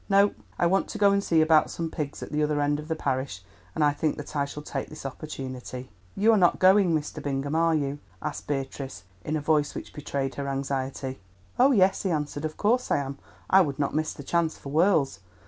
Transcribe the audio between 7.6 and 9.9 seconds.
you?" asked Beatrice in a voice